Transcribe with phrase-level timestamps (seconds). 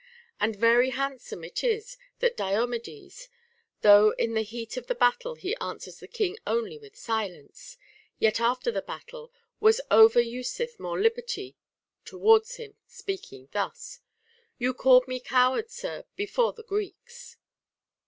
[0.39, 3.29] And very handsome it is that Diomedes,
[3.81, 7.77] though in the heat of the battle he answers the king only with silence,
[8.17, 11.55] yet after the battle was over useth more liberty
[12.03, 13.99] towards him, speaking thus:—
[14.57, 17.37] You called me coward, sir, before the Greeks.